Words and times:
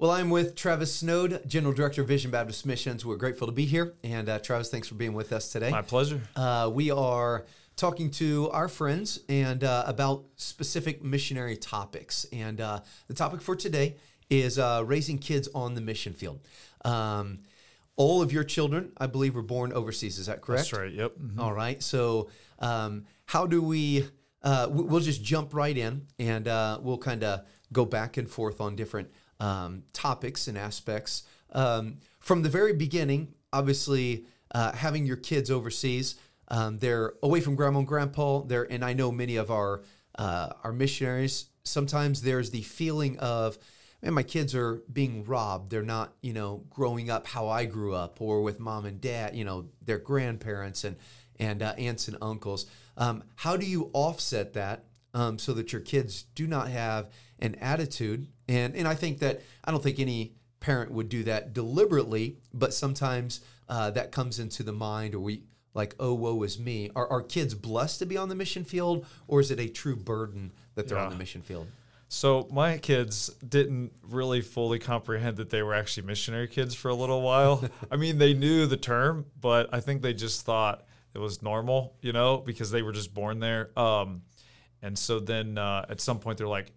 Well, 0.00 0.12
I'm 0.12 0.30
with 0.30 0.56
Travis 0.56 0.94
Snode, 0.94 1.42
General 1.46 1.74
Director 1.74 2.00
of 2.00 2.08
Vision 2.08 2.30
Baptist 2.30 2.64
Missions. 2.64 3.04
We're 3.04 3.16
grateful 3.16 3.46
to 3.48 3.52
be 3.52 3.66
here. 3.66 3.96
And 4.02 4.30
uh, 4.30 4.38
Travis, 4.38 4.70
thanks 4.70 4.88
for 4.88 4.94
being 4.94 5.12
with 5.12 5.30
us 5.30 5.52
today. 5.52 5.68
My 5.68 5.82
pleasure. 5.82 6.22
Uh, 6.34 6.70
we 6.72 6.90
are 6.90 7.44
talking 7.76 8.10
to 8.12 8.48
our 8.48 8.66
friends 8.66 9.20
and 9.28 9.62
uh, 9.62 9.84
about 9.86 10.24
specific 10.36 11.04
missionary 11.04 11.54
topics. 11.54 12.24
And 12.32 12.62
uh, 12.62 12.80
the 13.08 13.12
topic 13.12 13.42
for 13.42 13.54
today 13.54 13.96
is 14.30 14.58
uh, 14.58 14.84
raising 14.86 15.18
kids 15.18 15.50
on 15.54 15.74
the 15.74 15.82
mission 15.82 16.14
field. 16.14 16.40
Um, 16.82 17.40
all 17.96 18.22
of 18.22 18.32
your 18.32 18.44
children, 18.44 18.92
I 18.96 19.06
believe, 19.06 19.34
were 19.34 19.42
born 19.42 19.70
overseas. 19.70 20.18
Is 20.18 20.28
that 20.28 20.40
correct? 20.40 20.70
That's 20.70 20.80
right. 20.80 20.92
Yep. 20.94 21.18
Mm-hmm. 21.18 21.40
All 21.40 21.52
right. 21.52 21.82
So, 21.82 22.30
um, 22.58 23.04
how 23.26 23.46
do 23.46 23.60
we? 23.60 24.08
Uh, 24.42 24.66
we'll 24.70 25.00
just 25.00 25.22
jump 25.22 25.52
right 25.52 25.76
in, 25.76 26.06
and 26.18 26.48
uh, 26.48 26.78
we'll 26.80 26.96
kind 26.96 27.22
of 27.22 27.42
go 27.70 27.84
back 27.84 28.16
and 28.16 28.30
forth 28.30 28.62
on 28.62 28.74
different 28.76 29.10
um, 29.40 29.82
topics 29.92 30.46
and 30.48 30.56
aspects. 30.56 31.24
Um, 31.52 31.98
from 32.20 32.42
the 32.42 32.48
very 32.48 32.72
beginning, 32.72 33.34
obviously, 33.52 34.26
uh, 34.52 34.72
having 34.72 35.06
your 35.06 35.16
kids 35.16 35.50
overseas, 35.50 36.16
um, 36.48 36.78
they're 36.78 37.14
away 37.22 37.40
from 37.40 37.54
grandma 37.54 37.78
and 37.80 37.88
grandpa. 37.88 38.42
There, 38.42 38.70
and 38.70 38.84
I 38.84 38.92
know 38.92 39.10
many 39.10 39.36
of 39.36 39.50
our 39.50 39.82
uh, 40.16 40.50
our 40.62 40.72
missionaries. 40.72 41.46
Sometimes 41.64 42.22
there's 42.22 42.50
the 42.50 42.62
feeling 42.62 43.18
of 43.18 43.58
man, 44.02 44.14
my 44.14 44.22
kids 44.22 44.54
are 44.54 44.82
being 44.92 45.24
robbed. 45.24 45.70
They're 45.70 45.82
not, 45.82 46.14
you 46.22 46.32
know, 46.32 46.64
growing 46.70 47.10
up 47.10 47.26
how 47.26 47.48
I 47.48 47.64
grew 47.64 47.94
up 47.94 48.20
or 48.20 48.42
with 48.42 48.60
mom 48.60 48.86
and 48.86 49.00
dad, 49.00 49.36
you 49.36 49.44
know, 49.44 49.66
their 49.84 49.98
grandparents 49.98 50.84
and, 50.84 50.96
and 51.38 51.62
uh, 51.62 51.74
aunts 51.78 52.08
and 52.08 52.16
uncles. 52.22 52.66
Um, 52.96 53.24
how 53.36 53.56
do 53.56 53.66
you 53.66 53.90
offset 53.92 54.54
that 54.54 54.84
um, 55.14 55.38
so 55.38 55.52
that 55.54 55.72
your 55.72 55.80
kids 55.80 56.24
do 56.34 56.46
not 56.46 56.68
have 56.68 57.10
an 57.38 57.54
attitude? 57.56 58.28
And, 58.48 58.74
and 58.74 58.86
I 58.86 58.94
think 58.94 59.18
that, 59.20 59.42
I 59.64 59.70
don't 59.70 59.82
think 59.82 59.98
any 59.98 60.34
parent 60.60 60.90
would 60.90 61.08
do 61.08 61.24
that 61.24 61.52
deliberately, 61.52 62.36
but 62.52 62.74
sometimes 62.74 63.40
uh, 63.68 63.90
that 63.90 64.12
comes 64.12 64.38
into 64.38 64.62
the 64.62 64.72
mind 64.72 65.14
or 65.14 65.20
we, 65.20 65.44
like, 65.72 65.94
oh, 66.00 66.14
woe 66.14 66.42
is 66.42 66.58
me. 66.58 66.90
Are, 66.96 67.08
are 67.08 67.22
kids 67.22 67.54
blessed 67.54 68.00
to 68.00 68.06
be 68.06 68.16
on 68.16 68.28
the 68.28 68.34
mission 68.34 68.64
field 68.64 69.06
or 69.28 69.40
is 69.40 69.50
it 69.50 69.60
a 69.60 69.68
true 69.68 69.96
burden 69.96 70.52
that 70.74 70.88
they're 70.88 70.98
yeah. 70.98 71.04
on 71.04 71.10
the 71.10 71.16
mission 71.16 71.42
field? 71.42 71.68
So 72.12 72.48
my 72.50 72.76
kids 72.76 73.28
didn't 73.48 73.92
really 74.02 74.40
fully 74.40 74.80
comprehend 74.80 75.36
that 75.36 75.50
they 75.50 75.62
were 75.62 75.74
actually 75.74 76.08
missionary 76.08 76.48
kids 76.48 76.74
for 76.74 76.88
a 76.88 76.94
little 76.94 77.22
while. 77.22 77.64
I 77.90 77.94
mean, 77.94 78.18
they 78.18 78.34
knew 78.34 78.66
the 78.66 78.76
term, 78.76 79.26
but 79.40 79.68
I 79.72 79.78
think 79.78 80.02
they 80.02 80.12
just 80.12 80.44
thought 80.44 80.82
it 81.14 81.20
was 81.20 81.40
normal, 81.40 81.94
you 82.00 82.12
know, 82.12 82.38
because 82.38 82.72
they 82.72 82.82
were 82.82 82.90
just 82.90 83.14
born 83.14 83.38
there. 83.38 83.70
Um, 83.78 84.22
and 84.82 84.98
so 84.98 85.20
then 85.20 85.58
uh, 85.58 85.86
at 85.88 86.00
some 86.00 86.18
point 86.18 86.38
they're 86.38 86.48
like, 86.48 86.72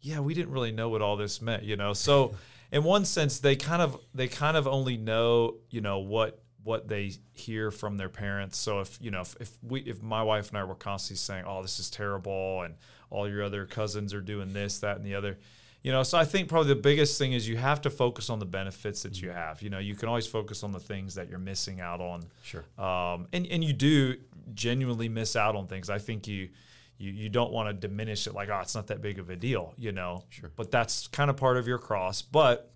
"Yeah, 0.00 0.20
we 0.20 0.34
didn't 0.34 0.52
really 0.52 0.72
know 0.72 0.88
what 0.88 1.02
all 1.02 1.16
this 1.16 1.40
meant," 1.40 1.62
you 1.62 1.76
know. 1.76 1.92
So 1.92 2.34
in 2.72 2.84
one 2.84 3.04
sense, 3.04 3.38
they 3.38 3.56
kind 3.56 3.82
of 3.82 3.98
they 4.14 4.28
kind 4.28 4.56
of 4.56 4.66
only 4.66 4.96
know, 4.96 5.56
you 5.70 5.80
know, 5.80 5.98
what 5.98 6.42
what 6.64 6.88
they 6.88 7.12
hear 7.32 7.70
from 7.70 7.98
their 7.98 8.08
parents. 8.08 8.58
So 8.58 8.80
if 8.80 8.98
you 9.00 9.10
know 9.10 9.20
if, 9.20 9.36
if 9.40 9.52
we 9.62 9.80
if 9.80 10.02
my 10.02 10.22
wife 10.22 10.48
and 10.48 10.58
I 10.58 10.64
were 10.64 10.74
constantly 10.74 11.18
saying, 11.18 11.44
"Oh, 11.46 11.62
this 11.62 11.78
is 11.78 11.90
terrible," 11.90 12.62
and 12.62 12.74
all 13.10 13.28
your 13.28 13.42
other 13.42 13.66
cousins 13.66 14.12
are 14.12 14.20
doing 14.20 14.52
this, 14.52 14.80
that, 14.80 14.96
and 14.96 15.06
the 15.06 15.14
other. 15.14 15.38
You 15.82 15.92
know, 15.92 16.02
so 16.02 16.16
I 16.16 16.24
think 16.24 16.48
probably 16.48 16.68
the 16.68 16.80
biggest 16.80 17.18
thing 17.18 17.34
is 17.34 17.46
you 17.46 17.58
have 17.58 17.82
to 17.82 17.90
focus 17.90 18.30
on 18.30 18.38
the 18.38 18.46
benefits 18.46 19.02
that 19.02 19.20
you 19.20 19.30
have. 19.30 19.60
You 19.60 19.68
know, 19.68 19.78
you 19.78 19.94
can 19.94 20.08
always 20.08 20.26
focus 20.26 20.62
on 20.62 20.72
the 20.72 20.80
things 20.80 21.14
that 21.16 21.28
you're 21.28 21.38
missing 21.38 21.82
out 21.82 22.00
on. 22.00 22.24
Sure. 22.42 22.64
Um, 22.78 23.28
and 23.34 23.46
and 23.46 23.62
you 23.62 23.74
do 23.74 24.16
genuinely 24.54 25.10
miss 25.10 25.36
out 25.36 25.54
on 25.54 25.66
things. 25.66 25.90
I 25.90 25.98
think 25.98 26.26
you 26.26 26.48
you 26.98 27.10
you 27.10 27.28
don't 27.28 27.52
want 27.52 27.68
to 27.68 27.88
diminish 27.88 28.26
it 28.26 28.34
like 28.34 28.50
oh 28.50 28.60
it's 28.60 28.74
not 28.74 28.86
that 28.88 29.00
big 29.02 29.18
of 29.18 29.30
a 29.30 29.36
deal. 29.36 29.74
You 29.76 29.92
know. 29.92 30.24
Sure. 30.30 30.50
But 30.54 30.70
that's 30.70 31.06
kind 31.08 31.30
of 31.30 31.36
part 31.36 31.56
of 31.56 31.66
your 31.66 31.78
cross. 31.78 32.22
But 32.22 32.72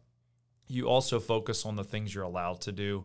you 0.66 0.88
also 0.88 1.19
focus 1.19 1.64
on 1.64 1.77
the 1.77 1.84
things 1.84 2.14
you're 2.14 2.25
allowed 2.25 2.60
to 2.62 2.72
do. 2.72 3.04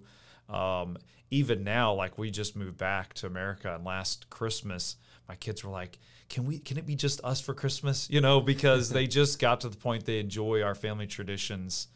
Um, 0.50 0.98
even 1.32 1.64
now, 1.64 1.94
like 1.94 2.18
we 2.18 2.30
just 2.30 2.56
moved 2.56 2.78
back 2.78 3.14
to 3.16 3.28
America, 3.28 3.74
and 3.74 3.84
last 3.84 4.30
Christmas, 4.30 4.98
my 5.28 5.36
kids 5.36 5.64
were 5.64 5.72
like, 5.72 5.98
can 6.30 6.46
we 6.46 6.60
can 6.60 6.78
it 6.78 6.86
be 6.86 6.96
just 6.96 7.24
us 7.24 7.42
for 7.42 7.54
Christmas? 7.54 8.10
You 8.10 8.22
know, 8.22 8.42
because 8.42 8.90
they 8.90 9.08
just 9.20 9.40
got 9.40 9.62
to 9.62 9.70
the 9.70 9.78
point 9.78 10.06
they 10.06 10.20
enjoy 10.20 10.62
our 10.62 10.76
family 10.76 11.08
traditions. 11.08 11.88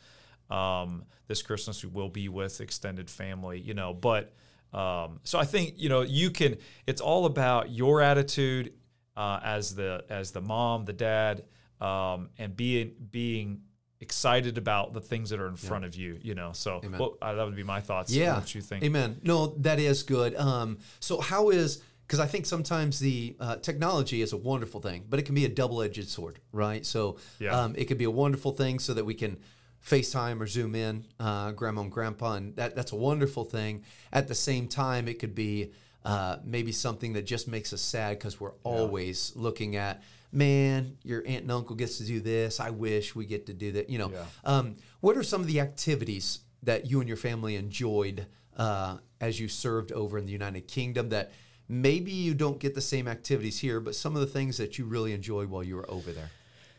Um, 0.50 1.04
this 1.28 1.42
Christmas 1.42 1.84
we 1.84 1.90
will 1.90 2.10
be 2.10 2.30
with 2.30 2.62
extended 2.62 3.10
family, 3.10 3.60
you 3.60 3.74
know, 3.74 3.94
but 3.94 4.34
um, 4.74 5.20
so 5.24 5.40
I 5.40 5.46
think 5.46 5.74
you 5.78 5.90
know 5.90 6.02
you 6.02 6.32
can. 6.32 6.58
It's 6.86 7.02
all 7.02 7.26
about 7.26 7.70
your 7.70 8.02
attitude 8.02 8.74
uh, 9.18 9.40
as 9.44 9.76
the 9.76 10.06
as 10.10 10.32
the 10.32 10.42
mom, 10.42 10.86
the 10.86 10.94
dad, 10.94 11.44
um, 11.82 12.30
and 12.38 12.56
being 12.56 12.94
being 13.12 13.62
excited 14.00 14.60
about 14.60 14.94
the 14.94 15.02
things 15.02 15.32
that 15.32 15.40
are 15.40 15.48
in 15.48 15.58
yeah. 15.62 15.68
front 15.68 15.84
of 15.84 15.96
you. 15.96 16.20
You 16.22 16.36
know, 16.36 16.52
so 16.54 16.82
well, 16.98 17.18
uh, 17.22 17.34
that 17.34 17.44
would 17.44 17.56
be 17.56 17.64
my 17.64 17.82
thoughts. 17.82 18.14
Yeah, 18.14 18.36
what 18.36 18.54
you 18.56 18.62
think? 18.62 18.84
Amen. 18.84 19.20
No, 19.24 19.48
that 19.58 19.80
is 19.80 20.04
good. 20.04 20.36
Um, 20.36 20.78
so 21.00 21.20
how 21.20 21.50
is 21.50 21.82
because 22.08 22.20
I 22.22 22.28
think 22.28 22.46
sometimes 22.46 23.00
the 23.00 23.36
uh, 23.40 23.58
technology 23.58 24.22
is 24.22 24.32
a 24.32 24.38
wonderful 24.38 24.80
thing, 24.80 25.04
but 25.10 25.20
it 25.20 25.24
can 25.24 25.36
be 25.36 25.44
a 25.44 25.50
double-edged 25.50 26.08
sword, 26.08 26.40
right? 26.54 26.86
So 26.86 27.18
yeah. 27.38 27.60
um, 27.60 27.76
it 27.78 27.86
could 27.86 27.98
be 27.98 28.06
a 28.06 28.12
wonderful 28.12 28.54
thing 28.54 28.80
so 28.80 28.94
that 28.94 29.04
we 29.04 29.14
can 29.14 29.40
FaceTime 29.86 30.40
or 30.40 30.48
Zoom 30.48 30.74
in 30.74 31.06
uh, 31.20 31.52
grandma 31.52 31.82
and 31.82 31.92
grandpa, 31.92 32.36
and 32.36 32.56
that, 32.56 32.78
that's 32.78 32.94
a 32.94 32.96
wonderful 32.96 33.44
thing. 33.44 33.84
At 34.14 34.30
the 34.30 34.36
same 34.36 34.70
time, 34.70 35.10
it 35.10 35.20
could 35.20 35.36
be 35.36 35.74
uh, 36.08 36.38
maybe 36.44 36.72
something 36.72 37.14
that 37.14 37.26
just 37.26 37.48
makes 37.48 37.74
us 37.74 37.82
sad 37.82 38.18
because 38.18 38.40
we're 38.40 38.50
yeah. 38.50 38.72
always 38.72 39.34
looking 39.36 39.76
at, 39.76 40.02
man, 40.32 40.98
your 41.04 41.20
aunt 41.28 41.44
and 41.44 41.52
uncle 41.52 41.76
gets 41.76 41.98
to 42.00 42.04
do 42.04 42.20
this. 42.20 42.60
I 42.60 42.70
wish 42.70 43.16
we 43.16 43.26
get 43.26 43.46
to 43.48 43.54
do 43.54 43.72
that. 43.74 43.90
You 43.90 44.00
know, 44.00 44.12
yeah. 44.12 44.26
um, 44.44 44.76
what 45.02 45.18
are 45.18 45.24
some 45.24 45.42
of 45.42 45.48
the 45.48 45.60
activities 45.60 46.40
that 46.64 46.90
you 46.90 47.00
and 47.00 47.08
your 47.08 47.18
family 47.18 47.56
enjoyed 47.56 48.26
uh, 48.56 48.98
as 49.22 49.40
you 49.40 49.48
served 49.48 49.92
over 49.92 50.18
in 50.18 50.26
the 50.26 50.32
United 50.32 50.68
Kingdom 50.68 51.10
that– 51.10 51.32
maybe 51.68 52.12
you 52.12 52.34
don't 52.34 52.60
get 52.60 52.76
the 52.76 52.82
same 52.82 53.08
activities 53.08 53.60
here, 53.60 53.80
but 53.80 53.96
some 53.96 54.16
of 54.16 54.22
the 54.22 54.28
things 54.28 54.58
that 54.58 54.78
you 54.78 54.86
really 54.86 55.14
enjoyed 55.14 55.50
while 55.50 55.64
you 55.64 55.76
were 55.76 55.90
over 55.92 56.12
there. 56.12 56.32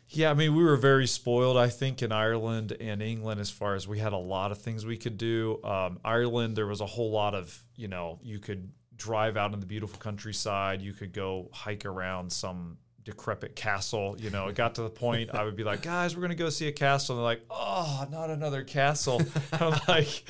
Yeah, 0.08 0.30
I 0.30 0.34
mean, 0.34 0.56
we 0.56 0.64
were 0.64 0.76
very 0.76 1.06
spoiled, 1.06 1.58
I 1.58 1.68
think, 1.68 2.00
in 2.00 2.10
Ireland 2.10 2.74
and 2.80 3.02
England 3.02 3.38
as 3.38 3.50
far 3.50 3.74
as 3.74 3.86
we 3.86 3.98
had 3.98 4.14
a 4.14 4.18
lot 4.18 4.50
of 4.50 4.62
things 4.62 4.86
we 4.86 4.96
could 4.96 5.18
do. 5.18 5.60
Um, 5.62 6.00
Ireland, 6.02 6.56
there 6.56 6.66
was 6.66 6.80
a 6.80 6.86
whole 6.86 7.10
lot 7.10 7.34
of, 7.34 7.62
you 7.76 7.88
know, 7.88 8.18
you 8.22 8.38
could 8.38 8.72
drive 8.98 9.36
out 9.36 9.54
in 9.54 9.60
the 9.60 9.66
beautiful 9.66 9.98
countryside, 9.98 10.82
you 10.82 10.92
could 10.92 11.12
go 11.12 11.48
hike 11.52 11.86
around 11.86 12.30
some 12.30 12.76
decrepit 13.04 13.56
castle. 13.56 14.16
You 14.18 14.28
know, 14.28 14.48
it 14.48 14.54
got 14.54 14.74
to 14.74 14.82
the 14.82 14.90
point 14.90 15.30
I 15.34 15.44
would 15.44 15.56
be 15.56 15.64
like, 15.64 15.80
guys, 15.80 16.14
we're 16.14 16.22
gonna 16.22 16.34
go 16.34 16.50
see 16.50 16.68
a 16.68 16.72
castle. 16.72 17.16
And 17.16 17.20
they're 17.20 17.24
like, 17.24 17.44
oh, 17.50 18.06
not 18.10 18.28
another 18.28 18.62
castle. 18.62 19.22
I'm 19.52 19.80
like, 19.88 20.24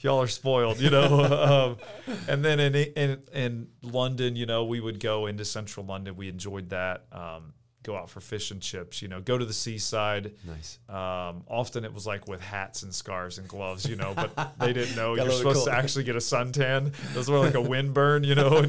y'all 0.00 0.20
are 0.20 0.28
spoiled, 0.28 0.80
you 0.80 0.90
know. 0.90 1.28
Um, 1.50 1.76
and 2.28 2.44
then 2.44 2.60
in, 2.60 2.74
in 2.74 3.22
in 3.32 3.68
London, 3.82 4.36
you 4.36 4.46
know, 4.46 4.64
we 4.64 4.78
would 4.78 5.00
go 5.00 5.26
into 5.26 5.44
central 5.44 5.86
London. 5.86 6.16
We 6.16 6.28
enjoyed 6.28 6.70
that. 6.70 7.06
Um, 7.12 7.54
go 7.82 7.96
out 7.96 8.10
for 8.10 8.20
fish 8.20 8.50
and 8.50 8.60
chips, 8.60 9.00
you 9.00 9.08
know, 9.08 9.20
go 9.20 9.38
to 9.38 9.44
the 9.44 9.52
seaside. 9.52 10.32
Nice. 10.46 10.78
Um, 10.88 11.44
often 11.48 11.84
it 11.84 11.94
was 11.94 12.06
like 12.06 12.28
with 12.28 12.40
hats 12.40 12.82
and 12.82 12.94
scarves 12.94 13.38
and 13.38 13.48
gloves, 13.48 13.86
you 13.86 13.96
know, 13.96 14.12
but 14.14 14.54
they 14.58 14.72
didn't 14.72 14.96
know 14.96 15.14
you're 15.14 15.30
supposed 15.30 15.58
cool. 15.58 15.66
to 15.66 15.72
actually 15.72 16.04
get 16.04 16.14
a 16.14 16.18
suntan. 16.18 16.92
Those 17.14 17.30
were 17.30 17.38
like 17.38 17.54
a 17.54 17.58
windburn, 17.58 18.26
you 18.26 18.34
know, 18.34 18.66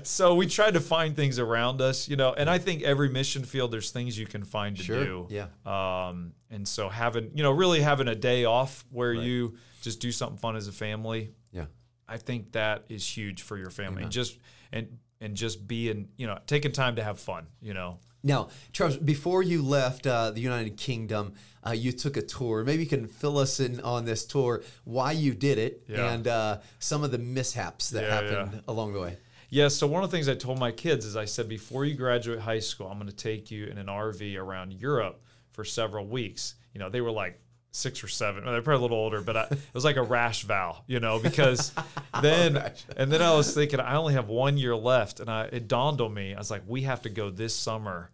so 0.02 0.34
we 0.34 0.46
tried 0.46 0.74
to 0.74 0.80
find 0.80 1.16
things 1.16 1.38
around 1.38 1.80
us, 1.80 2.08
you 2.08 2.16
know, 2.16 2.34
and 2.34 2.50
I 2.50 2.58
think 2.58 2.82
every 2.82 3.08
mission 3.08 3.44
field, 3.44 3.70
there's 3.70 3.90
things 3.90 4.18
you 4.18 4.26
can 4.26 4.44
find 4.44 4.76
to 4.76 4.82
sure. 4.82 5.04
do. 5.04 5.26
Yeah. 5.30 5.46
Um, 5.64 6.34
and 6.50 6.68
so 6.68 6.90
having, 6.90 7.30
you 7.34 7.42
know, 7.42 7.52
really 7.52 7.80
having 7.80 8.08
a 8.08 8.14
day 8.14 8.44
off 8.44 8.84
where 8.90 9.12
right. 9.12 9.22
you 9.22 9.56
just 9.80 10.00
do 10.00 10.12
something 10.12 10.36
fun 10.38 10.56
as 10.56 10.68
a 10.68 10.72
family. 10.72 11.32
Yeah. 11.52 11.66
I 12.06 12.18
think 12.18 12.52
that 12.52 12.84
is 12.90 13.06
huge 13.06 13.40
for 13.40 13.56
your 13.56 13.70
family. 13.70 14.02
Amen. 14.02 14.10
Just, 14.10 14.38
and 14.70 14.98
and 15.22 15.36
just 15.36 15.66
being, 15.66 16.08
you 16.16 16.26
know, 16.26 16.38
taking 16.46 16.72
time 16.72 16.96
to 16.96 17.02
have 17.02 17.18
fun, 17.18 17.46
you 17.62 17.72
know. 17.72 17.98
Now, 18.24 18.48
Charles, 18.72 18.96
before 18.96 19.42
you 19.42 19.62
left 19.62 20.06
uh, 20.06 20.30
the 20.30 20.40
United 20.40 20.76
Kingdom, 20.76 21.34
uh, 21.66 21.70
you 21.70 21.92
took 21.92 22.16
a 22.16 22.22
tour. 22.22 22.64
Maybe 22.64 22.82
you 22.82 22.88
can 22.88 23.06
fill 23.06 23.38
us 23.38 23.58
in 23.58 23.80
on 23.80 24.04
this 24.04 24.24
tour, 24.24 24.62
why 24.84 25.12
you 25.12 25.34
did 25.34 25.58
it, 25.58 25.84
yeah. 25.88 26.12
and 26.12 26.28
uh, 26.28 26.58
some 26.78 27.02
of 27.02 27.10
the 27.10 27.18
mishaps 27.18 27.90
that 27.90 28.04
yeah, 28.04 28.14
happened 28.14 28.50
yeah. 28.54 28.60
along 28.68 28.92
the 28.92 29.00
way. 29.00 29.16
Yeah, 29.50 29.68
so 29.68 29.86
one 29.86 30.02
of 30.02 30.10
the 30.10 30.16
things 30.16 30.28
I 30.28 30.34
told 30.34 30.58
my 30.58 30.72
kids 30.72 31.04
is 31.04 31.16
I 31.16 31.26
said, 31.26 31.48
before 31.48 31.84
you 31.84 31.94
graduate 31.94 32.40
high 32.40 32.60
school, 32.60 32.86
I'm 32.86 32.98
going 32.98 33.10
to 33.10 33.14
take 33.14 33.50
you 33.50 33.66
in 33.66 33.76
an 33.76 33.86
RV 33.86 34.38
around 34.38 34.72
Europe 34.72 35.22
for 35.50 35.64
several 35.64 36.06
weeks. 36.06 36.54
You 36.72 36.78
know, 36.78 36.88
they 36.88 37.02
were 37.02 37.10
like, 37.10 37.38
six 37.72 38.04
or 38.04 38.08
seven. 38.08 38.44
They're 38.44 38.62
probably 38.62 38.80
a 38.80 38.82
little 38.82 38.98
older, 38.98 39.20
but 39.22 39.36
I, 39.36 39.42
it 39.50 39.74
was 39.74 39.84
like 39.84 39.96
a 39.96 40.02
rash 40.02 40.44
vow, 40.44 40.84
you 40.86 41.00
know, 41.00 41.18
because 41.18 41.72
then 42.22 42.70
and 42.96 43.10
then 43.10 43.22
I 43.22 43.34
was 43.34 43.52
thinking 43.52 43.80
I 43.80 43.96
only 43.96 44.14
have 44.14 44.28
one 44.28 44.56
year 44.56 44.76
left, 44.76 45.18
and 45.18 45.28
I 45.28 45.44
it 45.46 45.66
dawned 45.66 46.00
on 46.00 46.14
me 46.14 46.34
I 46.34 46.38
was 46.38 46.50
like, 46.50 46.62
we 46.66 46.82
have 46.82 47.02
to 47.02 47.08
go 47.08 47.30
this 47.30 47.56
summer, 47.56 48.10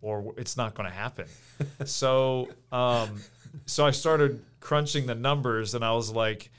or 0.00 0.34
it's 0.36 0.56
not 0.56 0.74
going 0.74 0.88
to 0.88 0.94
happen. 0.94 1.26
so 1.84 2.48
um, 2.72 3.20
so 3.66 3.86
I 3.86 3.92
started 3.92 4.42
crunching 4.60 5.06
the 5.06 5.14
numbers, 5.14 5.74
and 5.74 5.84
I 5.84 5.92
was 5.92 6.10
like, 6.10 6.50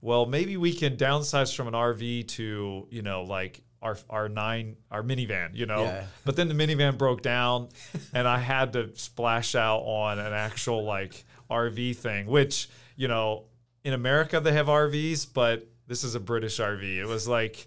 well, 0.00 0.26
maybe 0.26 0.56
we 0.56 0.74
can 0.74 0.96
downsize 0.96 1.54
from 1.54 1.68
an 1.68 1.74
RV 1.74 2.28
to 2.28 2.86
you 2.90 3.02
know 3.02 3.22
like 3.22 3.62
our 3.80 3.96
our 4.10 4.28
nine 4.28 4.76
our 4.90 5.04
minivan, 5.04 5.54
you 5.54 5.66
know. 5.66 5.84
Yeah. 5.84 6.04
But 6.24 6.34
then 6.34 6.48
the 6.48 6.54
minivan 6.54 6.98
broke 6.98 7.22
down, 7.22 7.68
and 8.12 8.26
I 8.26 8.38
had 8.38 8.72
to 8.72 8.90
splash 8.96 9.54
out 9.54 9.82
on 9.82 10.18
an 10.18 10.32
actual 10.32 10.84
like 10.84 11.24
RV 11.52 11.96
thing, 11.96 12.26
which 12.26 12.68
you 12.96 13.08
know 13.08 13.44
in 13.84 13.92
America 13.92 14.40
they 14.40 14.52
have 14.52 14.66
RVs, 14.66 15.26
but 15.32 15.66
this 15.86 16.04
is 16.04 16.14
a 16.14 16.20
British 16.20 16.58
RV. 16.58 16.82
It 16.82 17.06
was 17.06 17.28
like, 17.28 17.66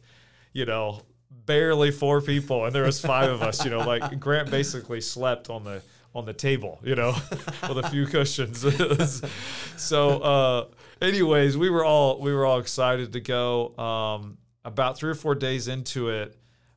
you 0.54 0.66
know, 0.66 1.02
barely 1.46 1.92
four 1.92 2.22
people, 2.22 2.66
and 2.66 2.74
there 2.74 2.84
was 2.84 3.00
five 3.00 3.30
of 3.30 3.42
us. 3.42 3.64
You 3.64 3.72
know, 3.72 3.80
like 3.80 4.20
Grant 4.20 4.50
basically 4.50 5.02
slept 5.02 5.50
on 5.50 5.64
the 5.64 5.82
on 6.14 6.26
the 6.26 6.34
table, 6.34 6.80
you 6.84 6.96
know, 6.96 7.14
with 7.68 7.78
a 7.78 7.90
few 7.90 8.06
cushions. 8.06 8.66
so, 9.78 10.10
uh, 10.22 10.66
anyways, 11.02 11.58
we 11.58 11.70
were 11.70 11.84
all 11.84 12.20
we 12.20 12.34
were 12.34 12.46
all 12.46 12.60
excited 12.60 13.14
to 13.14 13.20
go. 13.20 13.78
Um, 13.78 14.38
about 14.64 14.98
three 14.98 15.12
or 15.12 15.16
four 15.16 15.36
days 15.36 15.68
into 15.68 16.10
it, 16.10 16.36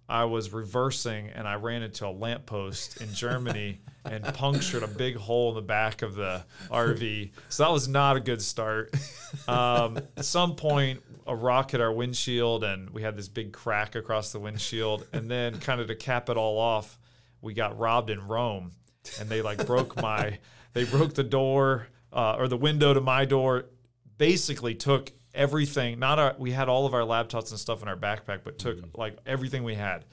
I 0.08 0.24
was 0.24 0.52
reversing 0.52 1.30
and 1.30 1.46
I 1.46 1.54
ran 1.54 1.82
into 1.82 2.06
a 2.06 2.10
lamppost 2.10 3.00
in 3.00 3.12
Germany 3.14 3.80
and 4.04 4.24
punctured 4.34 4.82
a 4.82 4.88
big 4.88 5.16
hole 5.16 5.50
in 5.50 5.54
the 5.56 5.62
back 5.62 6.02
of 6.02 6.14
the 6.14 6.44
RV. 6.70 7.30
So 7.48 7.64
that 7.64 7.72
was 7.72 7.88
not 7.88 8.16
a 8.16 8.20
good 8.20 8.42
start. 8.42 8.94
Um, 9.46 9.98
at 10.16 10.24
some 10.24 10.56
point, 10.56 11.02
a 11.26 11.36
rock 11.36 11.72
hit 11.72 11.82
our 11.82 11.92
windshield 11.92 12.64
and 12.64 12.88
we 12.90 13.02
had 13.02 13.16
this 13.16 13.28
big 13.28 13.52
crack 13.52 13.94
across 13.94 14.32
the 14.32 14.38
windshield. 14.38 15.06
And 15.12 15.30
then, 15.30 15.60
kind 15.60 15.80
of 15.80 15.88
to 15.88 15.94
cap 15.94 16.30
it 16.30 16.36
all 16.38 16.58
off, 16.58 16.98
we 17.42 17.52
got 17.52 17.78
robbed 17.78 18.08
in 18.08 18.26
Rome 18.26 18.72
and 19.20 19.28
they 19.28 19.42
like 19.42 19.66
broke 19.66 20.00
my, 20.00 20.38
they 20.72 20.84
broke 20.84 21.14
the 21.14 21.24
door 21.24 21.88
uh, 22.12 22.36
or 22.38 22.48
the 22.48 22.56
window 22.56 22.94
to 22.94 23.00
my 23.00 23.26
door, 23.26 23.66
basically 24.16 24.74
took 24.74 25.12
everything. 25.34 25.98
Not 25.98 26.18
our, 26.18 26.34
we 26.38 26.50
had 26.52 26.68
all 26.68 26.86
of 26.86 26.94
our 26.94 27.02
laptops 27.02 27.50
and 27.50 27.58
stuff 27.58 27.82
in 27.82 27.88
our 27.88 27.96
backpack, 27.96 28.40
but 28.44 28.58
took 28.58 28.78
like 28.96 29.18
everything 29.26 29.64
we 29.64 29.74
had. 29.74 30.04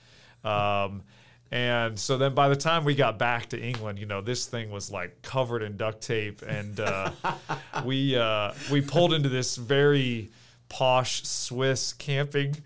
Um, 0.43 1.03
and 1.51 1.97
so 1.97 2.17
then 2.17 2.33
by 2.33 2.49
the 2.49 2.55
time 2.55 2.85
we 2.85 2.95
got 2.95 3.19
back 3.19 3.49
to 3.49 3.61
England, 3.61 3.99
you 3.99 4.05
know, 4.05 4.21
this 4.21 4.45
thing 4.45 4.71
was 4.71 4.91
like 4.91 5.21
covered 5.21 5.61
in 5.61 5.77
duct 5.77 6.01
tape, 6.01 6.41
and 6.41 6.79
uh, 6.79 7.11
we 7.85 8.17
uh, 8.17 8.53
we 8.71 8.81
pulled 8.81 9.13
into 9.13 9.29
this 9.29 9.55
very 9.55 10.31
posh 10.69 11.23
Swiss 11.23 11.93
camping 11.93 12.57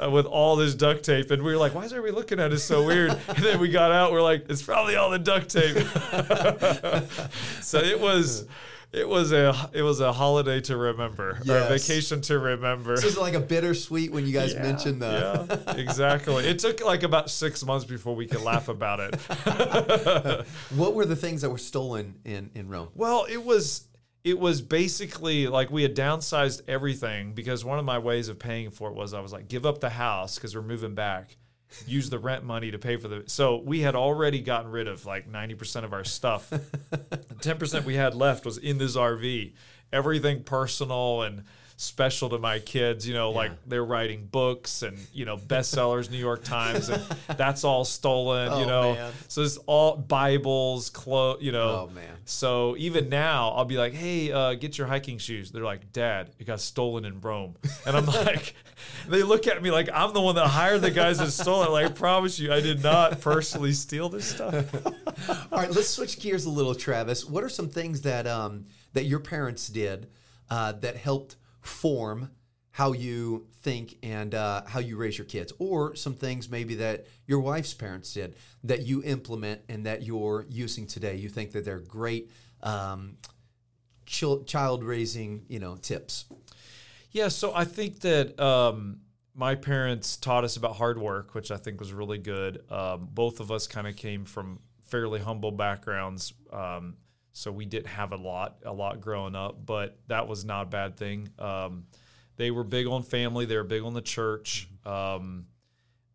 uh, 0.00 0.08
with 0.10 0.26
all 0.26 0.56
this 0.56 0.74
duct 0.74 1.04
tape, 1.04 1.30
and 1.30 1.42
we 1.42 1.52
were 1.52 1.58
like, 1.58 1.74
"Why 1.74 1.84
is 1.84 1.92
everybody 1.92 2.14
looking 2.14 2.40
at 2.40 2.52
us 2.52 2.62
so 2.62 2.86
weird?" 2.86 3.10
And 3.28 3.38
then 3.38 3.60
we 3.60 3.68
got 3.68 3.90
out, 3.90 4.12
we're 4.12 4.22
like, 4.22 4.46
"It's 4.48 4.62
probably 4.62 4.96
all 4.96 5.10
the 5.10 5.18
duct 5.18 5.50
tape." 5.50 5.76
so 7.60 7.78
it 7.78 8.00
was. 8.00 8.46
It 8.94 9.08
was 9.08 9.32
a 9.32 9.70
it 9.72 9.82
was 9.82 9.98
a 10.00 10.12
holiday 10.12 10.60
to 10.62 10.76
remember, 10.76 11.30
or 11.48 11.56
a 11.58 11.66
vacation 11.68 12.20
to 12.22 12.38
remember. 12.38 12.96
So 12.96 13.08
is 13.08 13.18
like 13.18 13.34
a 13.34 13.40
bittersweet 13.40 14.12
when 14.12 14.24
you 14.26 14.32
guys 14.32 14.54
Yeah, 14.54 14.62
mentioned 14.62 15.02
that. 15.02 15.48
yeah, 15.66 15.74
exactly. 15.74 16.44
It 16.46 16.60
took 16.60 16.84
like 16.84 17.02
about 17.02 17.28
six 17.28 17.64
months 17.64 17.84
before 17.84 18.14
we 18.14 18.26
could 18.26 18.42
laugh 18.42 18.68
about 18.68 19.00
it. 19.00 19.14
what 20.76 20.94
were 20.94 21.04
the 21.06 21.16
things 21.16 21.42
that 21.42 21.50
were 21.50 21.58
stolen 21.58 22.16
in 22.24 22.50
in 22.54 22.68
Rome? 22.68 22.88
well, 22.94 23.26
it 23.28 23.44
was 23.44 23.88
it 24.22 24.38
was 24.38 24.62
basically 24.62 25.48
like 25.48 25.70
we 25.70 25.82
had 25.82 25.94
downsized 25.94 26.62
everything 26.68 27.32
because 27.32 27.64
one 27.64 27.78
of 27.78 27.84
my 27.84 27.98
ways 27.98 28.28
of 28.28 28.38
paying 28.38 28.70
for 28.70 28.88
it 28.90 28.94
was 28.94 29.12
I 29.12 29.20
was 29.20 29.32
like, 29.32 29.48
give 29.48 29.66
up 29.66 29.80
the 29.80 29.90
house 29.90 30.36
because 30.36 30.54
we're 30.54 30.62
moving 30.62 30.94
back. 30.94 31.36
Use 31.86 32.10
the 32.10 32.18
rent 32.18 32.44
money 32.44 32.70
to 32.70 32.78
pay 32.78 32.96
for 32.96 33.08
the. 33.08 33.24
So 33.26 33.56
we 33.56 33.80
had 33.80 33.94
already 33.94 34.40
gotten 34.40 34.70
rid 34.70 34.88
of 34.88 35.06
like 35.06 35.26
ninety 35.26 35.54
percent 35.54 35.84
of 35.84 35.92
our 35.92 36.04
stuff. 36.04 36.50
The 36.50 37.36
ten 37.40 37.58
percent 37.58 37.84
we 37.84 37.94
had 37.94 38.14
left 38.14 38.44
was 38.44 38.58
in 38.58 38.78
this 38.78 38.96
RV. 38.96 39.52
Everything 39.92 40.42
personal 40.42 41.22
and 41.22 41.44
special 41.76 42.28
to 42.30 42.38
my 42.38 42.58
kids. 42.60 43.06
You 43.06 43.14
know, 43.14 43.30
like 43.30 43.52
they're 43.66 43.84
writing 43.84 44.26
books 44.30 44.82
and 44.82 44.96
you 45.12 45.24
know 45.24 45.36
bestsellers, 45.36 46.10
New 46.10 46.18
York 46.18 46.44
Times, 46.44 46.88
and 46.88 47.02
that's 47.36 47.64
all 47.64 47.84
stolen. 47.84 48.52
you 48.58 48.64
Oh, 48.64 48.68
know, 48.68 48.94
man. 48.94 49.12
so 49.28 49.42
it's 49.42 49.56
all 49.66 49.96
Bibles, 49.96 50.90
clothes. 50.90 51.42
You 51.42 51.52
know, 51.52 51.88
Oh, 51.90 51.94
man. 51.94 52.16
so 52.24 52.76
even 52.78 53.08
now, 53.08 53.50
I'll 53.50 53.64
be 53.64 53.76
like, 53.76 53.92
"Hey, 53.92 54.30
uh, 54.32 54.54
get 54.54 54.78
your 54.78 54.86
hiking 54.86 55.18
shoes." 55.18 55.50
They're 55.50 55.64
like, 55.64 55.92
"Dad, 55.92 56.30
it 56.38 56.44
got 56.46 56.60
stolen 56.60 57.04
in 57.04 57.20
Rome," 57.20 57.56
and 57.86 57.96
I'm 57.96 58.06
like, 58.26 58.54
they 59.08 59.22
look 59.22 59.46
at 59.46 59.62
me 59.62 59.70
like 59.70 59.88
I'm 59.92 60.12
the 60.12 60.20
one 60.20 60.34
that 60.36 60.46
hired 60.48 60.80
the 60.82 60.90
guys 60.90 61.18
that 61.18 61.30
stole 61.32 61.62
it. 61.64 61.70
Like, 61.70 61.86
I 61.86 61.88
promise 61.90 62.38
you, 62.38 62.52
I 62.52 62.60
did 62.60 62.82
not 62.82 63.20
personally 63.20 63.72
steal 63.72 64.08
this 64.08 64.26
stuff. 64.26 64.54
All 65.52 65.58
right, 65.58 65.70
let's 65.70 65.88
switch 65.88 66.18
gears 66.20 66.44
a 66.44 66.50
little, 66.50 66.74
Travis. 66.74 67.24
What 67.24 67.42
are 67.44 67.48
some 67.48 67.68
things 67.68 68.02
that 68.02 68.26
um, 68.26 68.66
that 68.92 69.04
your 69.04 69.20
parents 69.20 69.68
did 69.68 70.08
uh, 70.50 70.72
that 70.72 70.96
helped 70.96 71.36
form 71.66 72.30
how 72.70 72.92
you 72.92 73.46
think 73.62 73.96
and 74.02 74.34
uh, 74.34 74.62
how 74.66 74.80
you 74.80 74.96
raise 74.96 75.16
your 75.16 75.24
kids, 75.26 75.52
or 75.58 75.94
some 75.94 76.14
things 76.14 76.50
maybe 76.50 76.74
that 76.74 77.06
your 77.26 77.38
wife's 77.38 77.72
parents 77.72 78.12
did 78.12 78.34
that 78.64 78.82
you 78.82 79.02
implement 79.04 79.60
and 79.68 79.86
that 79.86 80.02
you're 80.02 80.44
using 80.48 80.86
today? 80.86 81.14
You 81.14 81.28
think 81.28 81.52
that 81.52 81.64
they're 81.64 81.78
great 81.78 82.32
um, 82.62 83.16
chil- 84.06 84.42
child 84.42 84.82
raising, 84.82 85.44
you 85.48 85.60
know, 85.60 85.76
tips. 85.76 86.24
Yeah, 87.12 87.28
so 87.28 87.54
I 87.54 87.64
think 87.64 88.00
that 88.00 88.40
um, 88.40 89.02
my 89.36 89.54
parents 89.54 90.16
taught 90.16 90.42
us 90.42 90.56
about 90.56 90.74
hard 90.74 90.98
work, 90.98 91.34
which 91.34 91.52
I 91.52 91.56
think 91.56 91.78
was 91.78 91.92
really 91.92 92.18
good. 92.18 92.64
Um, 92.70 93.08
both 93.12 93.38
of 93.38 93.52
us 93.52 93.68
kind 93.68 93.86
of 93.86 93.94
came 93.94 94.24
from 94.24 94.58
fairly 94.88 95.20
humble 95.20 95.52
backgrounds, 95.52 96.32
um, 96.52 96.96
so 97.34 97.50
we 97.50 97.66
didn't 97.66 97.88
have 97.88 98.12
a 98.12 98.16
lot, 98.16 98.58
a 98.64 98.72
lot 98.72 99.00
growing 99.00 99.34
up, 99.34 99.66
but 99.66 99.98
that 100.06 100.28
was 100.28 100.44
not 100.44 100.62
a 100.62 100.70
bad 100.70 100.96
thing. 100.96 101.28
Um, 101.38 101.84
they 102.36 102.52
were 102.52 102.62
big 102.62 102.86
on 102.86 103.02
family. 103.02 103.44
They 103.44 103.56
were 103.56 103.64
big 103.64 103.82
on 103.82 103.92
the 103.92 104.00
church. 104.00 104.68
Um, 104.86 105.46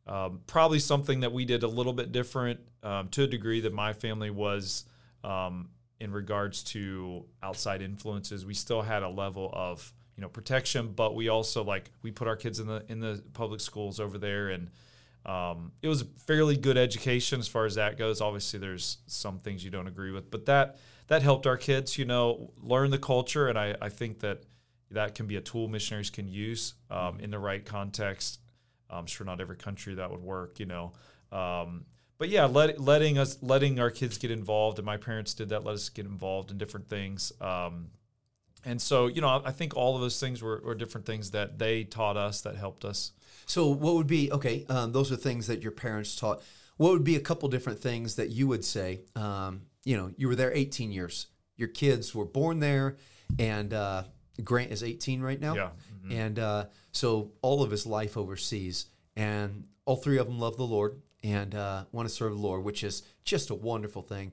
um, 0.08 0.40
probably 0.48 0.80
something 0.80 1.20
that 1.20 1.34
we 1.34 1.44
did 1.44 1.64
a 1.64 1.68
little 1.68 1.92
bit 1.92 2.14
different 2.14 2.62
um, 2.84 3.10
to 3.10 3.24
a 3.24 3.28
degree 3.28 3.60
that 3.62 3.74
my 3.74 3.92
family 3.92 4.32
was 4.32 4.86
um, 5.26 5.70
in 6.00 6.12
regards 6.14 6.64
to 6.64 7.26
outside 7.44 7.82
influences. 7.82 8.46
We 8.46 8.54
still 8.54 8.82
had 8.82 9.04
a 9.04 9.10
level 9.10 9.52
of 9.52 9.94
you 10.16 10.22
know 10.22 10.30
protection, 10.30 10.94
but 10.94 11.16
we 11.16 11.28
also 11.28 11.66
like 11.66 11.92
we 12.02 12.12
put 12.12 12.30
our 12.30 12.38
kids 12.38 12.60
in 12.60 12.68
the 12.68 12.84
in 12.88 13.02
the 13.02 13.22
public 13.34 13.60
schools 13.60 14.00
over 14.00 14.18
there, 14.18 14.50
and 14.50 14.70
um, 15.26 15.72
it 15.82 15.88
was 15.88 16.02
a 16.02 16.06
fairly 16.06 16.58
good 16.58 16.78
education 16.78 17.40
as 17.40 17.48
far 17.48 17.66
as 17.66 17.76
that 17.76 17.98
goes. 17.98 18.22
Obviously, 18.22 18.60
there's 18.60 18.98
some 19.06 19.40
things 19.40 19.64
you 19.64 19.70
don't 19.70 19.88
agree 19.88 20.12
with, 20.12 20.32
but 20.32 20.46
that 20.46 20.78
that 21.08 21.24
helped 21.24 21.48
our 21.48 21.58
kids, 21.58 21.98
you 21.98 22.06
know, 22.06 22.52
learn 22.62 22.92
the 22.92 22.98
culture, 22.98 23.48
and 23.48 23.58
I, 23.58 23.76
I 23.82 23.90
think 23.90 24.20
that 24.20 24.44
that 24.92 25.16
can 25.16 25.28
be 25.28 25.36
a 25.36 25.42
tool 25.42 25.68
missionaries 25.68 26.10
can 26.10 26.28
use 26.28 26.76
um, 26.90 27.20
in 27.20 27.32
the 27.32 27.40
right 27.40 27.64
context. 27.66 28.40
I'm 28.90 29.06
sure 29.06 29.26
not 29.26 29.40
every 29.42 29.56
country 29.56 29.96
that 29.96 30.10
would 30.10 30.22
work, 30.22 30.60
you 30.60 30.66
know. 30.66 30.94
Um, 31.32 31.86
but 32.18 32.30
yeah, 32.30 32.46
let, 32.46 32.80
letting 32.80 33.18
us 33.18 33.38
letting 33.42 33.80
our 33.80 33.92
kids 33.92 34.18
get 34.18 34.32
involved, 34.32 34.80
and 34.80 34.86
my 34.86 34.98
parents 34.98 35.34
did 35.34 35.50
that. 35.50 35.64
Let 35.64 35.76
us 35.76 35.90
get 35.90 36.06
involved 36.06 36.52
in 36.52 36.58
different 36.58 36.90
things. 36.90 37.32
Um, 37.40 37.88
and 38.66 38.82
so, 38.82 39.08
you 39.08 39.22
know, 39.22 39.42
I, 39.46 39.52
think 39.52 39.76
all 39.76 39.96
of 39.96 40.02
those 40.02 40.20
things 40.20 40.42
were, 40.42 40.62
were 40.64 40.76
different 40.76 41.06
things 41.06 41.32
that 41.32 41.60
they 41.60 41.84
taught 41.84 42.18
us 42.18 42.42
that 42.42 42.56
helped 42.56 42.84
us. 42.86 43.12
So, 43.46 43.68
what 43.68 43.96
would 43.96 44.08
be 44.08 44.32
okay? 44.32 44.66
Um, 44.70 44.92
those 44.92 45.12
are 45.12 45.16
things 45.16 45.48
that 45.48 45.62
your 45.62 45.72
parents 45.72 46.16
taught. 46.16 46.42
What 46.78 46.92
would 46.92 47.04
be 47.04 47.16
a 47.16 47.22
couple 47.22 47.50
different 47.50 47.80
things 47.80 48.16
that 48.16 48.30
you 48.30 48.48
would 48.48 48.64
say? 48.64 49.02
Um, 49.16 49.64
you 49.84 49.98
know, 49.98 50.12
you 50.18 50.28
were 50.28 50.36
there 50.36 50.54
18 50.54 50.92
years. 50.92 51.28
Your 51.58 51.68
kids 51.68 52.14
were 52.14 52.26
born 52.26 52.60
there, 52.60 52.98
and 53.38 53.74
uh, 53.74 54.04
Grant 54.44 54.72
is 54.72 54.84
18 54.84 55.22
right 55.22 55.40
now. 55.40 55.56
Yeah. 55.56 55.70
And 56.10 56.40
uh, 56.40 56.66
so 56.92 57.32
all 57.42 57.62
of 57.62 57.72
his 57.72 57.86
life 57.86 58.18
overseas, 58.18 58.86
and 59.16 59.66
all 59.86 59.96
three 59.96 60.18
of 60.18 60.28
them 60.28 60.40
love 60.40 60.58
the 60.58 60.66
Lord 60.66 61.02
and 61.24 61.54
uh, 61.54 61.84
want 61.92 62.08
to 62.08 62.14
serve 62.14 62.34
the 62.34 62.40
Lord, 62.40 62.64
which 62.64 62.84
is 62.84 63.04
just 63.24 63.50
a 63.50 63.56
wonderful 63.56 64.02
thing. 64.02 64.32